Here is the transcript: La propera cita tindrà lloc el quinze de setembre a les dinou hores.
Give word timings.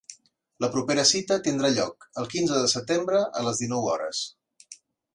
La 0.63 0.69
propera 0.75 1.03
cita 1.09 1.37
tindrà 1.49 1.71
lloc 1.75 2.09
el 2.23 2.31
quinze 2.33 2.59
de 2.65 2.73
setembre 2.75 3.23
a 3.43 3.47
les 3.49 3.65
dinou 3.67 3.89
hores. 3.93 4.27